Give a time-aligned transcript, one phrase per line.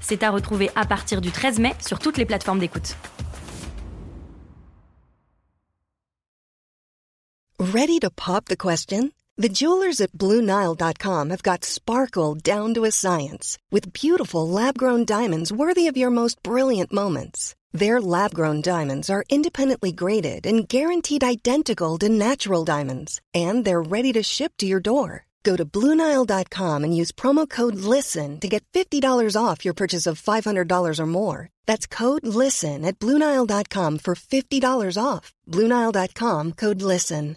[0.00, 2.96] C'est à retrouver à partir du 13 mai sur toutes les plateformes d'écoute.
[7.58, 9.12] Ready to pop the question?
[9.36, 15.50] The jewelers at BlueNile.com have got sparkle down to a science with beautiful lab-grown diamonds
[15.50, 17.54] worthy of your most brilliant moments.
[17.72, 24.12] Their lab-grown diamonds are independently graded and guaranteed identical to natural diamonds, and they're ready
[24.12, 25.26] to ship to your door.
[25.42, 30.20] Go to Bluenile.com and use promo code LISTEN to get $50 off your purchase of
[30.20, 31.48] $500 or more.
[31.66, 35.32] That's code LISTEN at Bluenile.com for $50 off.
[35.48, 37.36] Bluenile.com code LISTEN.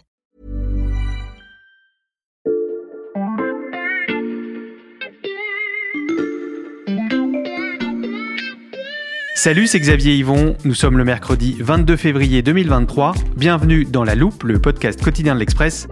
[9.36, 10.56] Salut, c'est Xavier Yvon.
[10.64, 13.12] Nous sommes le mercredi 22 février 2023.
[13.36, 15.86] Bienvenue dans La Loupe, le podcast quotidien de l'Express.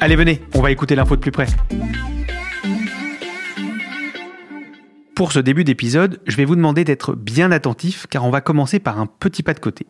[0.00, 1.46] Allez, venez, on va écouter l'info de plus près.
[5.16, 8.78] Pour ce début d'épisode, je vais vous demander d'être bien attentif car on va commencer
[8.78, 9.86] par un petit pas de côté.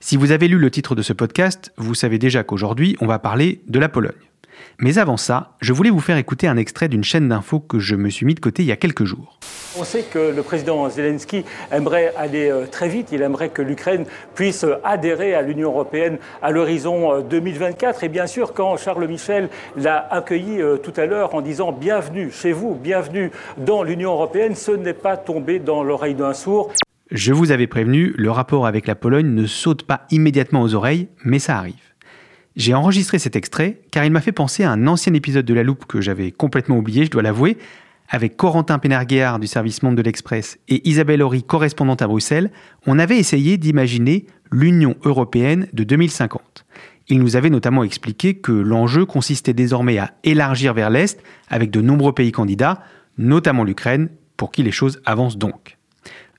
[0.00, 3.20] Si vous avez lu le titre de ce podcast, vous savez déjà qu'aujourd'hui, on va
[3.20, 4.16] parler de la Pologne.
[4.78, 7.96] Mais avant ça, je voulais vous faire écouter un extrait d'une chaîne d'infos que je
[7.96, 9.38] me suis mis de côté il y a quelques jours.
[9.78, 14.06] On sait que le président Zelensky aimerait aller euh, très vite, il aimerait que l'Ukraine
[14.34, 17.96] puisse euh, adhérer à l'Union européenne à l'horizon 2024.
[17.96, 22.30] Euh, Et bien sûr, quand Charles Michel l'a accueilli tout à l'heure en disant bienvenue
[22.30, 26.72] chez vous, bienvenue dans l'Union européenne, ce n'est pas tombé dans l'oreille d'un sourd.
[27.10, 31.08] Je vous avais prévenu, le rapport avec la Pologne ne saute pas immédiatement aux oreilles,
[31.24, 31.74] mais ça arrive.
[32.56, 35.62] J'ai enregistré cet extrait car il m'a fait penser à un ancien épisode de La
[35.62, 37.58] Loupe que j'avais complètement oublié, je dois l'avouer.
[38.08, 42.50] Avec Corentin Pénarguéard du service Monde de l'Express et Isabelle Horry, correspondante à Bruxelles,
[42.86, 46.64] on avait essayé d'imaginer l'Union européenne de 2050.
[47.08, 51.82] Il nous avait notamment expliqué que l'enjeu consistait désormais à élargir vers l'Est avec de
[51.82, 52.80] nombreux pays candidats,
[53.18, 55.75] notamment l'Ukraine, pour qui les choses avancent donc.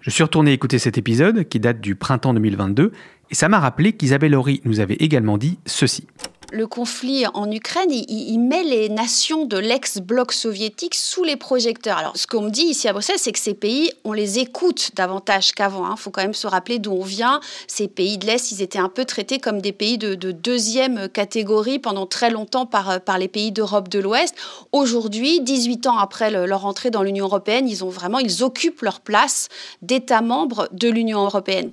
[0.08, 2.94] Je suis retourné écouter cet épisode qui date du printemps 2022
[3.30, 6.08] et ça m'a rappelé qu'Isabelle Horry nous avait également dit ceci.
[6.54, 11.98] Le conflit en Ukraine, il, met les nations de l'ex-bloc soviétique sous les projecteurs.
[11.98, 14.92] Alors, ce qu'on me dit ici à Bruxelles, c'est que ces pays, on les écoute
[14.96, 15.86] davantage qu'avant.
[15.86, 15.96] Il hein.
[15.98, 17.42] faut quand même se rappeler d'où on vient.
[17.68, 21.10] Ces pays de l'Est, ils étaient un peu traités comme des pays de, de deuxième
[21.10, 24.34] catégorie pendant très longtemps par, par les pays d'Europe de l'Ouest.
[24.72, 28.84] Aujourd'hui, 18 ans après le, leur entrée dans l'Union européenne, ils ont vraiment, ils occupent
[28.84, 29.50] leur place
[29.82, 31.72] d'États membres de l'Union européenne.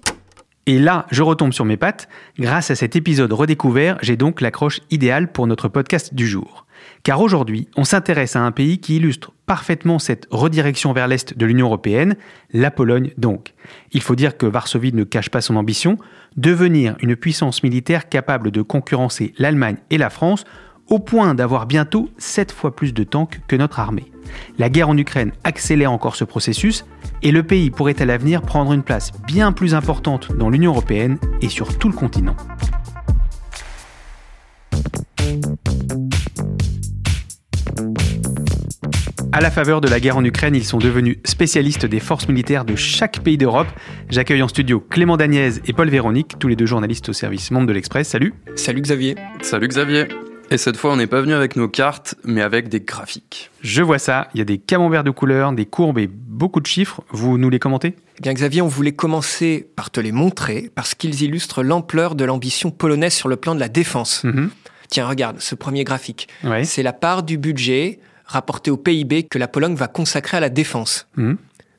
[0.66, 2.08] Et là, je retombe sur mes pattes.
[2.38, 6.66] Grâce à cet épisode redécouvert, j'ai donc l'accroche idéale pour notre podcast du jour.
[7.02, 11.46] Car aujourd'hui, on s'intéresse à un pays qui illustre parfaitement cette redirection vers l'Est de
[11.46, 12.16] l'Union européenne,
[12.52, 13.52] la Pologne donc.
[13.92, 15.98] Il faut dire que Varsovie ne cache pas son ambition,
[16.36, 20.44] devenir une puissance militaire capable de concurrencer l'Allemagne et la France
[20.88, 24.10] au point d'avoir bientôt 7 fois plus de tanks que notre armée.
[24.58, 26.84] La guerre en Ukraine accélère encore ce processus
[27.22, 31.18] et le pays pourrait à l'avenir prendre une place bien plus importante dans l'Union européenne
[31.40, 32.36] et sur tout le continent.
[39.32, 42.64] À la faveur de la guerre en Ukraine, ils sont devenus spécialistes des forces militaires
[42.64, 43.66] de chaque pays d'Europe.
[44.08, 47.66] J'accueille en studio Clément Daniez et Paul Véronique, tous les deux journalistes au service Monde
[47.66, 48.06] de l'Express.
[48.06, 48.32] Salut.
[48.54, 49.16] Salut Xavier.
[49.42, 50.06] Salut Xavier.
[50.54, 53.50] Et cette fois, on n'est pas venu avec nos cartes, mais avec des graphiques.
[53.60, 56.66] Je vois ça, il y a des camemberts de couleurs, des courbes et beaucoup de
[56.68, 57.02] chiffres.
[57.10, 57.96] Vous nous les commentez?
[58.18, 62.24] Eh Bien Xavier, on voulait commencer par te les montrer, parce qu'ils illustrent l'ampleur de
[62.24, 64.22] l'ambition polonaise sur le plan de la défense.
[64.22, 64.50] Mhm.
[64.90, 66.28] Tiens, regarde, ce premier graphique.
[66.44, 66.62] Ouais.
[66.62, 70.50] C'est la part du budget rapporté au PIB que la Pologne va consacrer à la
[70.50, 71.08] défense.
[71.16, 71.36] Mhm.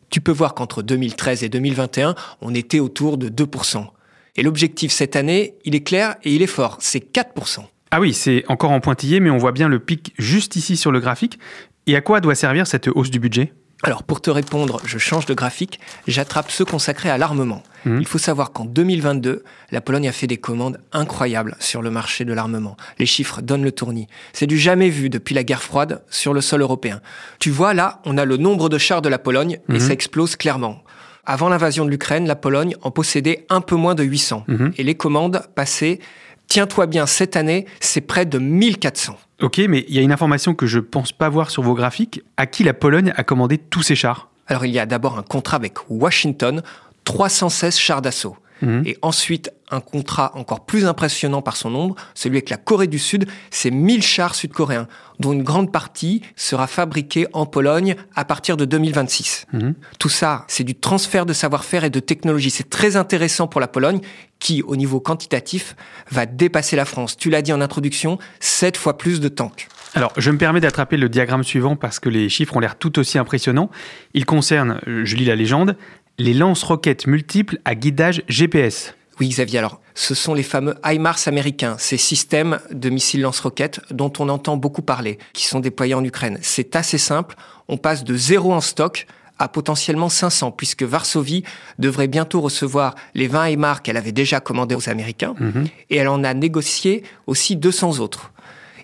[0.09, 3.87] Tu peux voir qu'entre 2013 et 2021, on était autour de 2%.
[4.35, 7.69] Et l'objectif cette année, il est clair et il est fort, c'est 4%.
[7.97, 10.91] Ah oui, c'est encore en pointillé, mais on voit bien le pic juste ici sur
[10.91, 11.39] le graphique.
[11.87, 13.53] Et à quoi doit servir cette hausse du budget?
[13.83, 17.63] Alors pour te répondre, je change de graphique, j'attrape ceux consacrés à l'armement.
[17.85, 17.99] Mhm.
[18.01, 22.25] Il faut savoir qu'en 2022, la Pologne a fait des commandes incroyables sur le marché
[22.25, 22.75] de l'armement.
[22.99, 24.07] Les chiffres donnent le tournis.
[24.33, 26.99] C'est du jamais vu depuis la guerre froide sur le sol européen.
[27.39, 29.79] Tu vois là, on a le nombre de chars de la Pologne et Mhm.
[29.79, 30.83] ça explose clairement.
[31.25, 34.43] Avant l'invasion de l'Ukraine, la Pologne en possédait un peu moins de 800.
[34.49, 34.73] Mhm.
[34.77, 36.01] Et les commandes passées,
[36.47, 39.17] tiens-toi bien, cette année, c'est près de 1400.
[39.41, 42.21] Ok, mais il y a une information que je pense pas voir sur vos graphiques.
[42.37, 44.29] À qui la Pologne a commandé tous ces chars?
[44.47, 46.61] Alors il y a d'abord un contrat avec Washington,
[47.03, 48.37] 316 chars d'assaut.
[48.61, 48.84] Mhm.
[48.85, 52.99] Et ensuite, un contrat encore plus impressionnant par son nombre, celui avec la Corée du
[52.99, 54.87] Sud, c'est 1000 chars sud-coréens,
[55.19, 59.47] dont une grande partie sera fabriquée en Pologne à partir de 2026.
[59.53, 59.73] Mhm.
[59.99, 62.49] Tout ça, c'est du transfert de savoir-faire et de technologie.
[62.49, 63.99] C'est très intéressant pour la Pologne,
[64.40, 65.75] qui, au niveau quantitatif,
[66.11, 67.17] va dépasser la France.
[67.17, 69.67] Tu l'as dit en introduction, 7 fois plus de tanks.
[69.96, 72.99] Alors, je me permets d'attraper le diagramme suivant parce que les chiffres ont l'air tout
[72.99, 73.69] aussi impressionnants.
[74.13, 75.78] Il concerne, je lis la légende,
[76.17, 78.94] les lance-roquettes multiples à guidage GPS.
[79.20, 79.59] Oui, Xavier.
[79.59, 84.58] Alors, ce sont les fameux HIMARS américains, ces systèmes de missiles lance-roquettes dont on entend
[84.58, 86.38] beaucoup parler, qui sont déployés en Ukraine.
[86.41, 87.35] C'est assez simple.
[87.67, 89.08] On passe de zéro en stock
[89.40, 91.44] à potentiellement 500, puisque Varsovie
[91.79, 95.66] devrait bientôt recevoir les 20 HIMARS qu'elle avait déjà commandés aux Américains, mhm.
[95.90, 98.32] et elle en a négocié aussi 200 autres.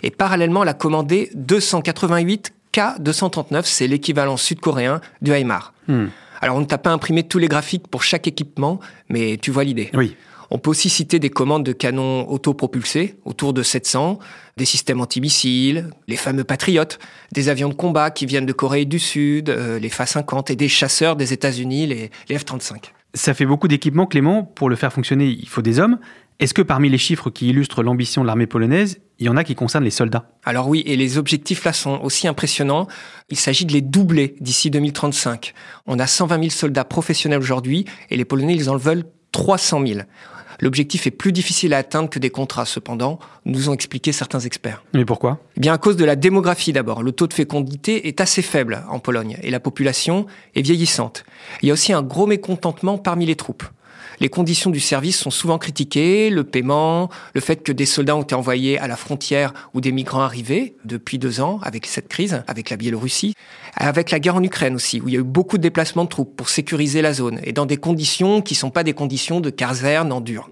[0.04, 5.74] Et parallèlement, elle a commandé 288 K-239, c'est l'équivalent sud-coréen du HIMARS.
[5.88, 6.08] Hmm.
[6.42, 8.80] Alors, on ne t'a pas imprimé tous les graphiques pour chaque équipement,
[9.10, 9.90] mais tu vois l'idée.
[9.94, 10.16] Oui.
[10.54, 14.20] On peut aussi citer des commandes de canons autopropulsés, autour de 700,
[14.58, 17.00] des systèmes antimissiles, les fameux Patriotes,
[17.32, 20.68] des avions de combat qui viennent de Corée du Sud, euh, les Fa-50 et des
[20.68, 22.92] chasseurs des États-Unis, les, les F-35.
[23.14, 24.44] Ça fait beaucoup d'équipements, Clément.
[24.44, 26.00] Pour le faire fonctionner, il faut des hommes.
[26.40, 29.44] Est-ce que parmi les chiffres qui illustrent l'ambition de l'armée polonaise, il y en a
[29.44, 32.88] qui concernent les soldats Alors oui, et les objectifs là sont aussi impressionnants.
[33.30, 35.54] Il s'agit de les doubler d'ici 2035.
[35.86, 40.00] On a 120 000 soldats professionnels aujourd'hui et les Polonais, ils en veulent 300 000.
[40.60, 44.84] L'objectif est plus difficile à atteindre que des contrats, cependant, nous ont expliqué certains experts.
[44.96, 45.40] Mais pourquoi?
[45.56, 47.04] Eh bien, à cause de la démographie d'abord.
[47.04, 50.26] Le taux de fécondité est assez faible en Pologne et la population
[50.56, 51.26] est vieillissante.
[51.62, 53.64] Il y a aussi un gros mécontentement parmi les troupes.
[54.22, 58.22] Les conditions du service sont souvent critiquées, le paiement, le fait que des soldats ont
[58.22, 62.44] été envoyés à la frontière où des migrants arrivaient depuis deux ans avec cette crise,
[62.46, 63.34] avec la Biélorussie,
[63.76, 66.10] avec la guerre en Ukraine aussi, où il y a eu beaucoup de déplacements de
[66.10, 69.40] troupes pour sécuriser la zone et dans des conditions qui ne sont pas des conditions
[69.40, 70.52] de caserne en dur.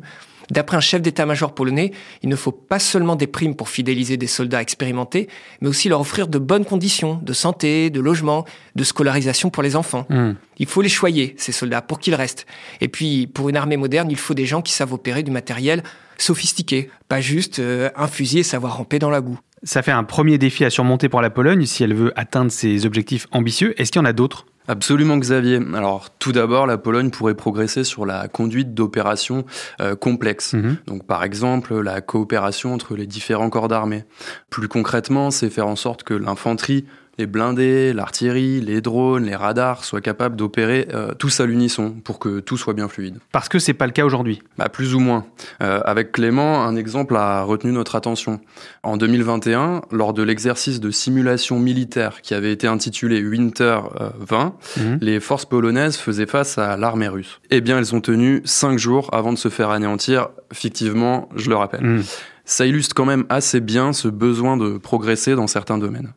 [0.52, 1.92] D'après un chef d'état-major polonais,
[2.24, 5.28] il ne faut pas seulement des primes pour fidéliser des soldats expérimentés,
[5.62, 9.76] mais aussi leur offrir de bonnes conditions de santé, de logement, de scolarisation pour les
[9.76, 10.06] enfants.
[10.10, 10.34] Hmm.
[10.58, 12.46] Il faut les choyer, ces soldats, pour qu'ils restent.
[12.82, 15.84] Et puis, pour une armée moderne, il faut des gens qui savent opérer du matériel
[16.18, 19.40] sophistiqué, pas juste euh, un fusil et savoir ramper dans la boue.
[19.64, 22.86] Ça fait un premier défi à surmonter pour la Pologne si elle veut atteindre ses
[22.86, 23.80] objectifs ambitieux.
[23.80, 24.46] Est-ce qu'il y en a d'autres?
[24.68, 25.60] Absolument Xavier.
[25.74, 29.46] Alors tout d'abord, la Pologne pourrait progresser sur la conduite d'opérations
[29.82, 30.54] euh, complexes.
[30.54, 30.78] Mhm.
[30.86, 34.04] Donc par exemple, la coopération entre les différents corps d'armée.
[34.50, 36.86] Plus concrètement, c'est faire en sorte que l'infanterie
[37.20, 42.18] les blindés, l'artillerie, les drones, les radars soient capables d'opérer euh, tous à l'unisson pour
[42.18, 43.18] que tout soit bien fluide.
[43.34, 44.42] Parce que c'est pas le cas aujourd'hui.
[44.58, 45.26] Bah, plus ou moins.
[45.62, 48.40] Euh, avec Clément, un exemple a retenu notre attention.
[48.84, 53.80] En 2021, lors de l'exercice de simulation militaire qui avait été intitulé Winter
[54.20, 55.00] 20, euh, mhm.
[55.02, 57.42] les forces polonaises faisaient face à l'armée russe.
[57.50, 61.58] Eh bien, elles ont tenu cinq jours avant de se faire anéantir, fictivement, je le
[61.58, 61.84] rappelle.
[61.84, 62.04] Mhm.
[62.46, 66.14] Ça illustre quand même assez bien ce besoin de progresser dans certains domaines.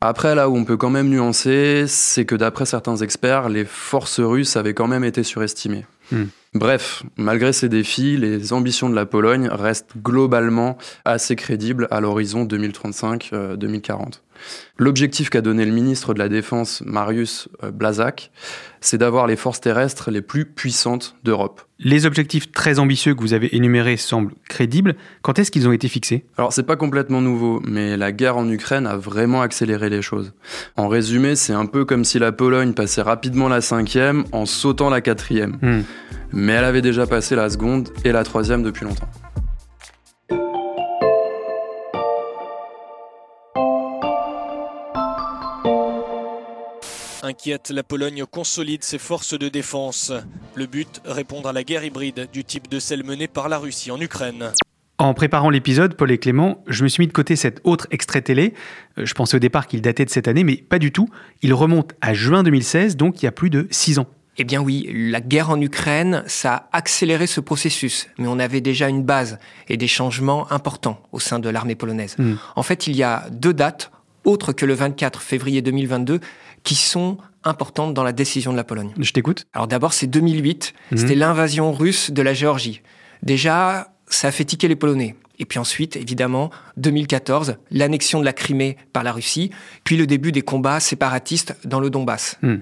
[0.00, 4.20] Après, là où on peut quand même nuancer, c'est que d'après certains experts, les forces
[4.20, 5.86] russes avaient quand même été surestimées.
[6.10, 6.24] Hmm.
[6.54, 12.44] Bref, malgré ces défis, les ambitions de la Pologne restent globalement assez crédibles à l'horizon
[12.44, 14.20] 2035-2040.
[14.78, 18.30] L'objectif qu'a donné le ministre de la Défense, Marius euh, Blazak,
[18.80, 21.62] c'est d'avoir les forces terrestres les plus puissantes d'Europe.
[21.78, 24.96] Les objectifs très ambitieux que vous avez énumérés semblent crédibles.
[25.22, 26.24] Quand est-ce qu'ils ont été fixés?
[26.36, 30.32] Alors, c'est pas complètement nouveau, mais la guerre en Ukraine a vraiment accéléré les choses.
[30.76, 34.90] En résumé, c'est un peu comme si la Pologne passait rapidement la cinquième en sautant
[34.90, 35.58] la quatrième.
[35.60, 35.82] Hmm.
[36.32, 39.08] Mais elle avait déjà passé la seconde et la troisième depuis longtemps.
[47.24, 50.12] Inquiète, la Pologne consolide ses forces de défense.
[50.56, 53.92] Le but, répondre à la guerre hybride du type de celle menée par la Russie
[53.92, 54.50] en Ukraine.
[54.98, 58.22] En préparant l'épisode, Paul et Clément, je me suis mis de côté cet autre extrait
[58.22, 58.54] télé.
[58.98, 61.08] Euh, je pensais au départ qu'il datait de cette année, mais pas du tout.
[61.42, 64.06] Il remonte à juin 2016, donc il y a plus de six ans.
[64.36, 68.60] Eh bien oui, la guerre en Ukraine, ça a accéléré ce processus, mais on avait
[68.60, 69.38] déjà une base
[69.68, 72.16] et des changements importants au sein de l'armée polonaise.
[72.18, 72.34] Hmm.
[72.56, 73.92] En fait, il y a deux dates,
[74.24, 76.20] autres que le 24 février 2022,
[76.62, 78.92] qui sont importantes dans la décision de la Pologne.
[78.98, 79.46] Je t'écoute.
[79.52, 80.98] Alors d'abord, c'est 2008, mhm.
[80.98, 82.82] c'était l'invasion russe de la Géorgie.
[83.22, 85.16] Déjà, ça a fait tiquer les Polonais.
[85.38, 89.50] Et puis ensuite, évidemment, 2014, l'annexion de la Crimée par la Russie,
[89.82, 92.38] puis le début des combats séparatistes dans le Donbass.
[92.42, 92.58] Hmm.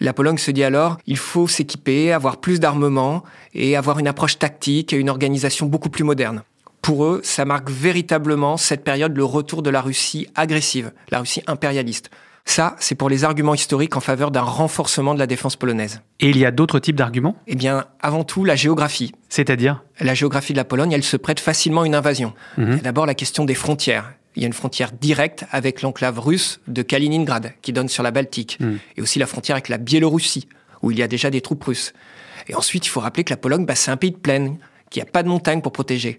[0.00, 4.38] La Pologne se dit alors, il faut s'équiper, avoir plus d'armement et avoir une approche
[4.38, 6.42] tactique et une organisation beaucoup plus moderne.
[6.82, 11.42] Pour eux, ça marque véritablement cette période le retour de la Russie agressive, la Russie
[11.48, 12.10] impérialiste.
[12.50, 16.00] Ça, c'est pour les arguments historiques en faveur d'un renforcement de la défense polonaise.
[16.18, 17.36] Et il y a d'autres types d'arguments?
[17.46, 19.12] Eh bien, avant tout, la géographie.
[19.28, 19.84] C'est-à-dire?
[20.00, 22.32] La géographie de la Pologne, elle se prête facilement à une invasion.
[22.56, 22.78] Mhm.
[22.78, 24.14] D'abord, la question des frontières.
[24.34, 28.12] Il y a une frontière directe avec l'enclave russe de Kaliningrad, qui donne sur la
[28.12, 28.78] Baltique, Mhm.
[28.96, 30.48] et aussi la frontière avec la Biélorussie,
[30.80, 31.92] où il y a déjà des troupes russes.
[32.48, 34.56] Et ensuite, il faut rappeler que la Pologne, bah, c'est un pays de plaine,
[34.88, 36.18] qui n'a pas de montagne pour protéger.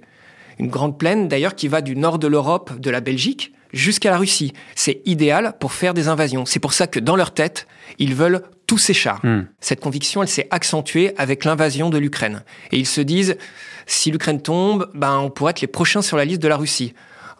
[0.59, 4.17] Une grande plaine, d'ailleurs, qui va du nord de l'Europe, de la Belgique, jusqu'à la
[4.17, 4.53] Russie.
[4.75, 6.45] C'est idéal pour faire des invasions.
[6.45, 9.19] C'est pour ça que dans leur tête, ils veulent tous ces chars.
[9.25, 9.47] Mhm.
[9.59, 12.43] Cette conviction, elle s'est accentuée avec l'invasion de l'Ukraine.
[12.71, 13.37] Et ils se disent,
[13.85, 16.93] si l'Ukraine tombe, ben, on pourrait être les prochains sur la liste de la Russie.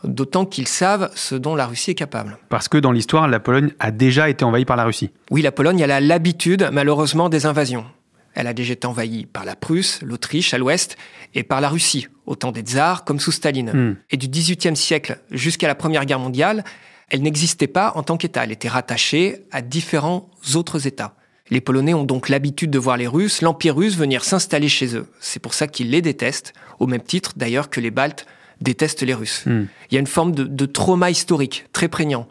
[0.03, 2.37] D'autant qu'ils savent ce dont la Russie est capable.
[2.47, 5.11] Parce que dans l'histoire, la Pologne a déjà été envahie par la Russie.
[5.29, 7.85] Oui, la Pologne, elle a l'habitude, malheureusement, des invasions.
[8.39, 10.95] Elle a déjà été envahie par la Prusse, l'Autriche à l'ouest,
[11.35, 13.71] et par la Russie, au temps des tsars comme sous Staline.
[13.73, 13.95] Hmm.
[14.11, 16.63] Et du XVIIIe siècle jusqu'à la Première Guerre mondiale,
[17.09, 18.45] elle n'existait pas en tant qu'État.
[18.45, 21.15] Elle était rattachée à différents autres États.
[21.49, 25.07] Les Polonais ont donc l'habitude de voir les Russes, l'Empire russe, venir s'installer chez eux.
[25.19, 28.25] C'est pour ça qu'ils les détestent, au même titre d'ailleurs que les Baltes
[28.61, 29.43] détestent les Russes.
[29.47, 29.65] Hmm.
[29.91, 32.25] Il y a une forme de, de trauma historique très prégnant.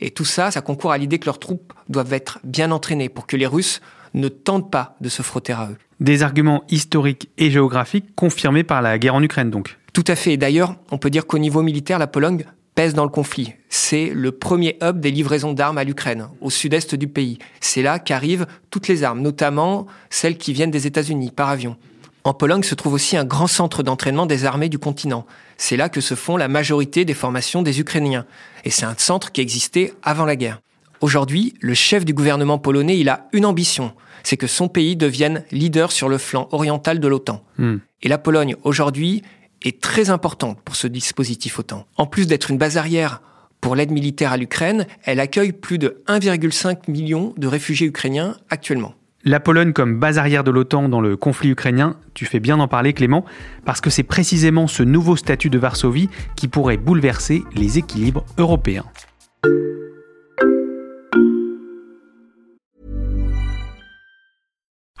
[0.00, 3.26] Et tout ça, ça concourt à l'idée que leurs troupes doivent être bien entraînées pour
[3.26, 3.80] que les Russes
[4.16, 5.76] ne tentent pas de se frotter à eux.
[6.00, 9.78] Des arguments historiques et géographiques confirmés par la guerre en Ukraine, donc.
[9.92, 10.32] Tout à fait.
[10.32, 12.44] Et d'ailleurs, on peut dire qu'au niveau militaire, la Pologne
[12.74, 13.54] pèse dans le conflit.
[13.70, 17.38] C'est le premier hub des livraisons d'armes à l'Ukraine, au sud-est du pays.
[17.60, 21.76] C'est là qu'arrivent toutes les armes, notamment celles qui viennent des États-Unis par avion.
[22.24, 25.24] En Pologne se trouve aussi un grand centre d'entraînement des armées du continent.
[25.56, 28.26] C'est là que se font la majorité des formations des Ukrainiens.
[28.64, 30.60] Et c'est un centre qui existait avant la guerre.
[31.00, 33.92] Aujourd'hui, le chef du gouvernement polonais, il a une ambition.
[34.22, 37.44] C'est que son pays devienne leader sur le flanc oriental de l'OTAN.
[37.58, 37.76] Hmm.
[38.02, 39.22] Et la Pologne, aujourd'hui,
[39.62, 41.86] est très importante pour ce dispositif OTAN.
[41.96, 43.22] En plus d'être une base arrière
[43.60, 48.94] pour l'aide militaire à l'Ukraine, elle accueille plus de 1,5 million de réfugiés ukrainiens actuellement.
[49.24, 52.68] La Pologne comme base arrière de l'OTAN dans le conflit ukrainien, tu fais bien d'en
[52.68, 53.24] parler Clément,
[53.64, 58.84] parce que c'est précisément ce nouveau statut de Varsovie qui pourrait bouleverser les équilibres européens.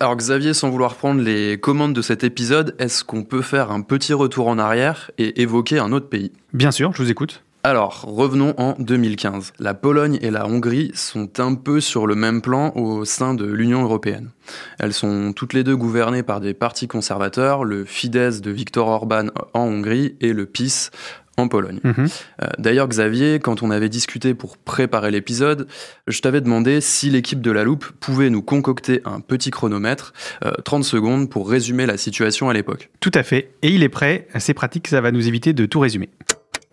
[0.00, 3.80] Alors Xavier, sans vouloir prendre les commandes de cet épisode, est-ce qu'on peut faire un
[3.80, 6.32] petit retour en arrière et évoquer un autre pays?
[6.52, 7.44] Bien sûr, je vous écoute.
[7.62, 9.54] Alors, revenons en 2015.
[9.58, 13.46] La Pologne et la Hongrie sont un peu sur le même plan au sein de
[13.46, 14.32] l'Union européenne.
[14.78, 19.28] Elles sont toutes les deux gouvernées par des partis conservateurs, le Fidesz de Viktor Orban
[19.54, 20.90] en Hongrie et le PiS
[21.36, 21.80] en Pologne.
[21.82, 22.08] Mhm.
[22.42, 25.66] Euh, D'ailleurs, Xavier, quand on avait discuté pour préparer l'épisode,
[26.06, 30.12] je t'avais demandé si l'équipe de la Loupe pouvait nous concocter un petit chronomètre,
[30.44, 32.90] euh, 30 secondes, pour résumer la situation à l'époque.
[33.00, 33.50] Tout à fait.
[33.62, 34.28] Et il est prêt.
[34.38, 36.10] C'est pratique, ça va nous éviter de tout résumer.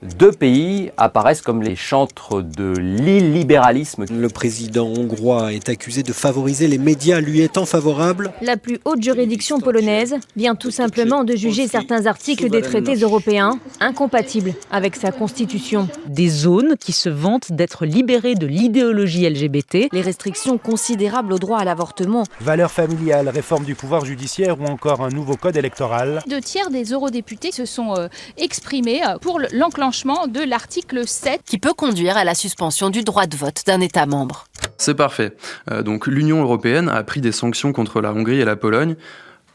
[0.01, 4.05] Deux pays apparaissent comme les chantres de l'illibéralisme.
[4.11, 8.31] Le président hongrois est accusé de favoriser les médias lui étant favorables.
[8.41, 13.59] La plus haute juridiction polonaise vient tout simplement de juger certains articles des traités européens
[13.79, 15.87] incompatibles avec sa constitution.
[16.07, 19.89] Des zones qui se vantent d'être libérées de l'idéologie LGBT.
[19.91, 22.23] Les restrictions considérables au droit à l'avortement.
[22.39, 26.23] Valeurs familiales, réforme du pouvoir judiciaire ou encore un nouveau code électoral.
[26.27, 31.41] Deux tiers des eurodéputés se sont euh, exprimés euh, pour l'enclenchement de l'article 7.
[31.45, 34.45] Qui peut conduire à la suspension du droit de vote d'un État membre.
[34.77, 35.35] C'est parfait.
[35.69, 38.95] Euh, donc l'Union européenne a pris des sanctions contre la Hongrie et la Pologne.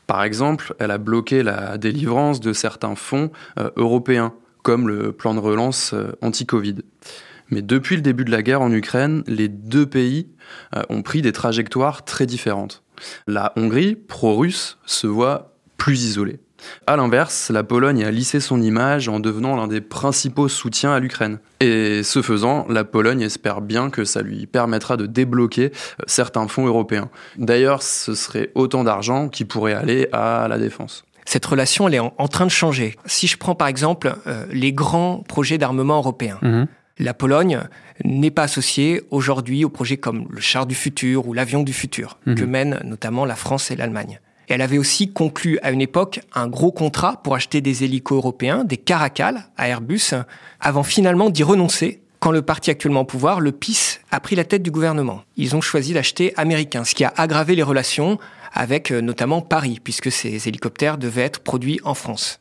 [0.07, 5.35] Par exemple, elle a bloqué la délivrance de certains fonds euh, européens, comme le plan
[5.35, 6.77] de relance euh, anti-Covid.
[7.49, 10.29] Mais depuis le début de la guerre en Ukraine, les deux pays
[10.77, 12.83] euh, ont pris des trajectoires très différentes.
[13.27, 16.41] La Hongrie, pro-russe, se voit plus isolée.
[16.87, 21.01] A l'inverse, la Pologne a lissé son image en devenant l'un des principaux soutiens à
[21.01, 21.39] l'Ukraine.
[21.61, 26.47] Et ce faisant, la Pologne espère bien que ça lui permettra de débloquer euh, certains
[26.49, 27.09] fonds européens.
[27.39, 31.05] D'ailleurs, ce serait autant d'argent qui pourrait aller à la défense.
[31.25, 32.97] Cette relation, elle est en, en train de changer.
[33.07, 36.65] Si je prends par exemple euh, les grands projets d'armement européens, Mmh.
[36.99, 37.61] la Pologne
[38.05, 42.19] n'est pas associée aujourd'hui aux projets comme le char du futur ou l'avion du futur,
[42.27, 42.35] Mhm.
[42.37, 44.21] que mènent notamment la France et l'Allemagne.
[44.49, 48.65] Elle avait aussi conclu à une époque un gros contrat pour acheter des hélicos européens,
[48.65, 50.13] des Caracal à Airbus,
[50.61, 54.45] avant finalement d'y renoncer quand le parti actuellement au pouvoir, le PIS, a pris la
[54.45, 55.23] tête du gouvernement.
[55.37, 58.19] Ils ont choisi d'acheter américain, ce qui a aggravé les relations
[58.53, 62.41] avec euh, notamment Paris, puisque ces hélicoptères devaient être produits en France.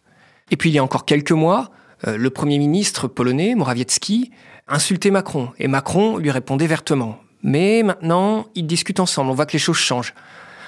[0.50, 1.72] Et puis il y a encore quelques mois,
[2.08, 4.32] euh, le Premier ministre polonais, Morawiecki,
[4.68, 7.20] insultait Macron, et Macron lui répondait vertement.
[7.44, 10.14] Mais maintenant, ils discutent ensemble, on voit que les choses changent.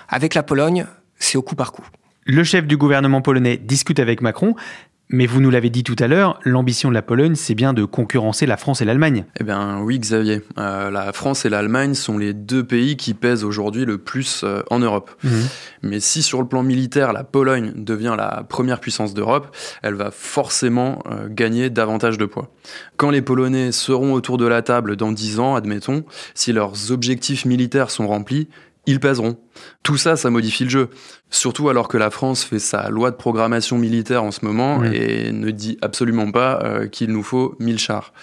[0.09, 0.85] Avec la Pologne,
[1.19, 1.85] c'est au coup par coup.
[2.25, 4.55] Le chef du gouvernement polonais discute avec Macron,
[5.09, 7.85] mais vous nous l'avez dit tout à l'heure, l'ambition de la Pologne, c'est bien de
[7.85, 9.23] concurrencer la France et l'Allemagne.
[9.39, 10.41] Eh bien oui, Xavier.
[10.57, 14.63] Euh, la France et l'Allemagne sont les deux pays qui pèsent aujourd'hui le plus euh,
[14.69, 15.11] en Europe.
[15.23, 15.31] Mhm.
[15.83, 20.11] Mais si sur le plan militaire, la Pologne devient la première puissance d'Europe, elle va
[20.11, 22.51] forcément euh, gagner davantage de poids.
[22.97, 27.45] Quand les Polonais seront autour de la table dans dix ans, admettons, si leurs objectifs
[27.45, 28.49] militaires sont remplis,
[28.87, 29.37] ils pèseront.
[29.83, 30.89] Tout ça, ça modifie le jeu.
[31.29, 35.31] Surtout alors que la France fait sa loi de programmation militaire en ce moment et
[35.31, 38.13] ne dit absolument pas euh, qu'il nous faut 1000 chars.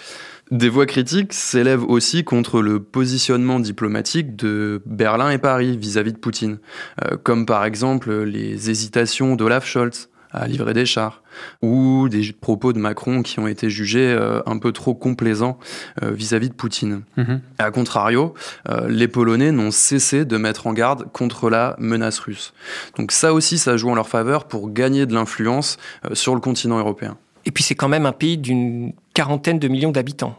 [0.51, 6.17] Des voix critiques s'élèvent aussi contre le positionnement diplomatique de Berlin et Paris vis-à-vis de
[6.17, 6.59] Poutine,
[7.03, 11.21] euh, comme par exemple les hésitations d'Olaf Scholz à livrer des chars,
[11.61, 15.57] ou des propos de Macron qui ont été jugés euh, un peu trop complaisants
[16.03, 17.03] euh, vis-à-vis de Poutine.
[17.17, 17.41] Mhm.
[17.57, 18.33] A contrario,
[18.69, 22.53] euh, les Polonais n'ont cessé de mettre en garde contre la menace russe.
[22.97, 25.77] Donc ça aussi, ça joue en leur faveur pour gagner de l'influence
[26.13, 27.17] sur le continent européen.
[27.45, 30.37] Et puis c'est quand même un pays d'une quarantaine de millions d'habitants.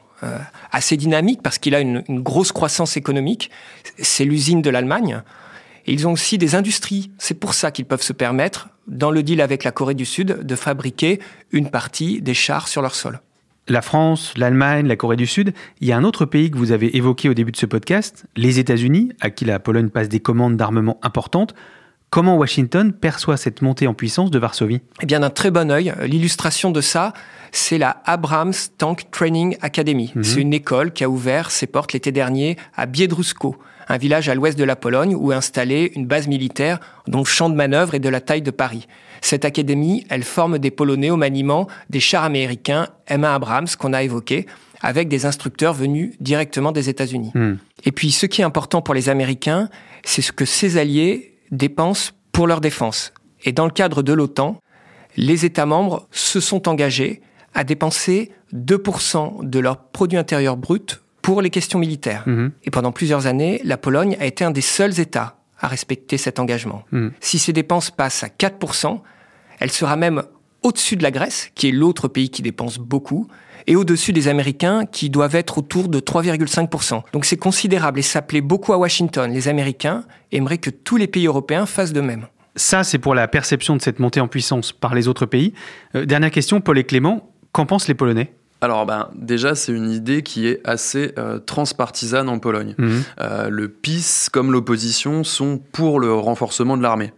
[0.73, 3.50] assez dynamique parce qu'il a une, une grosse croissance économique.
[3.99, 5.23] C'est l'usine de l'Allemagne.
[5.87, 7.11] Et ils ont aussi des industries.
[7.19, 10.43] C'est pour ça qu'ils peuvent se permettre, dans le deal avec la Corée du Sud,
[10.43, 11.21] de fabriquer
[11.52, 13.21] une partie des chars sur leur sol.
[13.69, 16.71] La France, l'Allemagne, la Corée du Sud, il y a un autre pays que vous
[16.71, 20.21] avez évoqué au début de ce podcast, les États-Unis, à qui la Pologne passe des
[20.21, 21.55] commandes d'armement importantes.
[22.11, 24.83] Comment Washington perçoit cette montée en puissance de Varsovie?
[25.02, 25.93] Eh bien, d'un très bon œil.
[26.02, 27.12] L'illustration de ça,
[27.50, 30.12] c'est la Abrams Tank Training Academy.
[30.14, 30.23] Mhm.
[30.23, 33.57] C'est une école qui a ouvert ses portes l'été dernier à Biedrusko
[33.88, 37.25] un village à l'ouest de la Pologne où est installée une base militaire dont le
[37.25, 38.87] champ de manœuvre est de la taille de Paris.
[39.21, 44.02] Cette académie, elle forme des Polonais au maniement des chars américains M1 Abrams qu'on a
[44.02, 44.47] évoqués,
[44.82, 47.32] avec des instructeurs venus directement des États-Unis.
[47.34, 47.54] Hmm.
[47.84, 49.69] Et puis, ce qui est important pour les Américains,
[50.04, 53.13] c'est ce que ces alliés dépensent pour leur défense.
[53.45, 54.61] Et dans le cadre de l'OTAN,
[55.17, 57.23] les États membres se sont engagés
[57.54, 62.23] à dépenser 2% de leur produit intérieur brut pour les questions militaires.
[62.26, 62.52] Mhm.
[62.62, 66.39] Et pendant plusieurs années, la Pologne a été un des seuls États à respecter cet
[66.39, 66.84] engagement.
[66.93, 67.15] Mhm.
[67.19, 69.02] Si ces dépenses passent à 4%,
[69.58, 70.23] elle sera même
[70.62, 73.26] au-dessus de la Grèce, qui est l'autre pays qui dépense beaucoup,
[73.67, 77.02] et au-dessus des Américains, qui doivent être autour de 3,5%.
[77.12, 79.28] Donc c'est considérable et ça plaît beaucoup à Washington.
[79.32, 82.28] Les Américains aimeraient que tous les pays européens fassent de même.
[82.54, 85.54] Ça, c'est pour la perception de cette montée en puissance par les autres pays.
[85.97, 88.32] Euh, dernière question, Paul et Clément, qu'en pensent les Polonais?
[88.67, 92.75] Alors ben, déjà, c'est une idée qui est assez euh, transpartisane en Pologne.
[92.79, 93.02] Mhm.
[93.21, 97.13] Euh, le PiS comme l'opposition sont pour le renforcement de l'armée.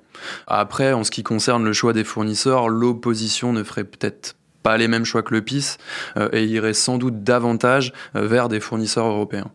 [0.46, 4.88] Après, en ce qui concerne le choix des fournisseurs, l'opposition ne ferait peut-être pas les
[4.88, 5.78] mêmes choix que le PiS
[6.18, 9.50] euh, et irait sans doute davantage vers des fournisseurs européens.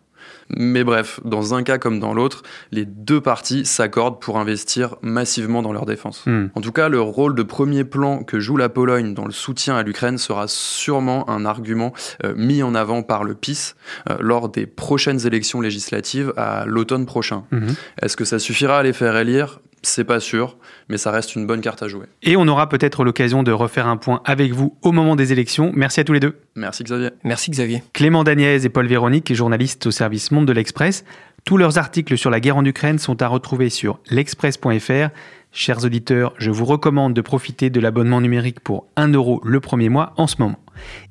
[0.50, 5.62] Mais bref, dans un cas comme dans l'autre, les deux parties s'accordent pour investir massivement
[5.62, 6.24] dans leur défense.
[6.26, 6.48] Hmm.
[6.56, 9.76] En tout cas, le rôle de premier plan que joue la Pologne dans le soutien
[9.76, 13.76] à l'Ukraine sera sûrement un argument euh, mis en avant par le PIS
[14.10, 17.44] euh, lors des prochaines élections législatives à l'automne prochain.
[17.52, 17.70] Hmm.
[18.02, 19.60] Est-ce que ça suffira à les faire élire?
[19.84, 20.58] C'est pas sûr,
[20.90, 22.06] mais ça reste une bonne carte à jouer.
[22.24, 25.72] Et on aura peut-être l'occasion de refaire un point avec vous au moment des élections.
[25.76, 26.40] Merci à tous les deux.
[26.56, 27.10] Merci Xavier.
[27.24, 27.84] Merci Xavier.
[27.94, 31.04] Clément Daniez et Paul Véronique, journalistes au service Monde de l'Express.
[31.46, 35.10] Tous leurs articles sur la guerre en Ukraine sont à retrouver sur l'express.fr.
[35.56, 39.88] Chers auditeurs, je vous recommande de profiter de l'abonnement numérique pour 1 euro le premier
[39.88, 40.58] mois en ce moment.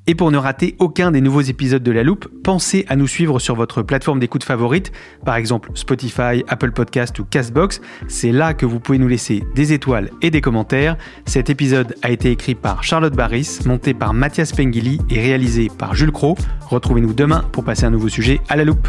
[0.08, 3.38] Et pour ne rater aucun des nouveaux épisodes de La Loupe, pensez à nous suivre
[3.38, 4.90] sur votre plateforme d'écoute favorite,
[5.24, 7.80] par exemple Spotify, Apple Podcast ou Castbox.
[8.08, 10.96] C'est là que vous pouvez nous laisser des étoiles et des commentaires.
[11.24, 15.94] Cet épisode a été écrit par Charlotte Barris, monté par Mathias Pengili et réalisé par
[15.94, 16.36] Jules Cro.
[16.66, 18.88] Retrouvez-nous demain pour passer un nouveau sujet à La Loupe.